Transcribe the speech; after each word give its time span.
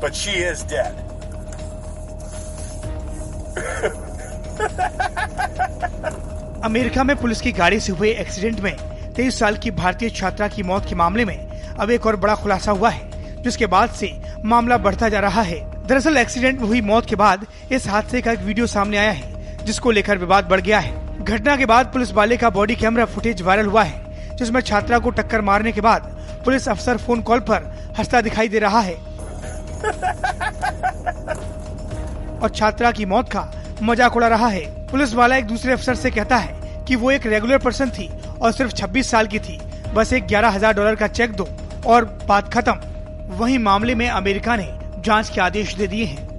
but 0.00 0.14
she 0.14 0.30
is 0.50 0.62
dead. 0.64 0.94
America 6.64 7.04
में 7.04 7.16
police 7.16 7.40
की 7.40 7.52
गाड़ी 7.52 7.80
से 7.80 7.92
हुए 7.92 8.10
एक्सीडेंट 8.20 8.60
में 8.60 8.76
तेईस 9.14 9.38
साल 9.38 9.56
की 9.56 9.70
भारतीय 9.70 10.10
छात्रा 10.10 10.48
की 10.48 10.62
मौत 10.62 10.88
के 10.88 10.94
मामले 10.94 11.24
में 11.24 11.38
अब 11.78 11.90
एक 11.90 12.06
और 12.06 12.16
बड़ा 12.16 12.34
खुलासा 12.34 12.72
हुआ 12.72 12.90
है, 12.90 13.42
जिसके 13.42 13.66
बाद 13.66 13.90
से 13.90 14.12
मामला 14.44 14.78
बढ़ता 14.78 15.08
जा 15.08 15.20
रहा 15.20 15.42
है। 15.42 15.60
दरअसल 15.86 16.16
एक्सीडेंट 16.16 16.60
में 16.60 16.66
हुई 16.68 16.80
मौत 16.80 17.06
के 17.06 17.16
बाद 17.16 17.46
इस 17.72 17.88
हादसे 17.88 18.20
का 18.22 18.32
एक 18.32 18.40
वीडियो 18.40 18.66
सामने 18.66 18.96
आया 18.96 19.10
है, 19.10 19.64
जिसको 19.64 19.90
लेकर 19.90 20.18
विवाद 20.18 20.44
बढ़ 20.44 20.60
गया 20.60 20.78
है। 20.78 21.24
घटना 21.24 21.56
के 21.56 21.66
बाद 21.66 21.86
पुलिस 21.86 22.12
वाले 22.12 22.36
का 22.36 22.50
बॉडी 22.50 22.76
कैमरा 22.76 23.04
फुटेज 23.06 23.42
वायरल 23.42 23.66
हुआ 23.66 23.82
है, 23.82 24.36
जिसमें 24.36 24.60
छात्रा 24.60 24.98
को 24.98 25.10
टक्कर 25.10 25.40
मारने 25.40 25.72
के 25.72 25.80
बाद 25.80 26.16
पुलिस 26.44 26.68
अफसर 26.68 26.96
फ़ोन 26.96 27.22
कॉल 27.22 27.40
पर 27.40 27.62
हंसता 27.98 28.20
दिखाई 28.20 28.48
दे 28.48 28.58
रहा 28.58 28.80
है। 28.80 28.96
और 32.42 32.50
छात्रा 32.50 32.90
की 32.90 33.04
मौत 33.06 33.28
का 33.28 33.50
मज़ाक 33.82 34.16
उड़ा 34.16 34.28
रहा 34.28 34.48
है। 34.48 34.64
पुलिस 34.86 35.14
वाला 35.14 35.36
एक 35.36 35.46
दूसरे 35.46 35.72
अफसर 35.72 35.94
से 35.94 36.10
कहता 36.10 36.36
है 36.36 36.84
कि 36.88 36.96
वो 36.96 37.10
एक 37.10 37.26
रेगुलर 37.26 37.58
पर्सन 37.58 37.90
थी 37.90 38.08
और 38.42 38.52
सिर्फ़ 38.52 38.72
26 38.74 39.10
साल 39.10 39.26
की 39.26 39.38
थी। 39.38 39.58
बस 39.94 40.12
एक 40.12 40.26
ग्यारह 40.26 40.48
हज़ार 40.48 40.74
डॉलर 40.74 40.94
का 40.94 41.06
चेक 41.08 41.32
दो 41.32 41.48
और 41.86 42.04
बात 42.28 42.52
खत्म। 42.54 43.36
वही 43.36 43.58
मामले 43.58 43.94
में 43.94 44.08
अमेरिका 44.08 44.56
ने 44.56 44.68
जाँच 44.98 45.28
के 45.28 45.40
आदेश 45.40 45.74
दे 45.74 45.86
दिए 45.86 46.04
हैं। 46.04 46.29